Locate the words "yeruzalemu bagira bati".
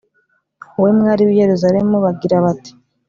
1.41-2.71